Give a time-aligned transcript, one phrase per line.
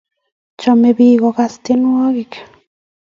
[0.61, 2.33] Chamei piik kokase tyenwogik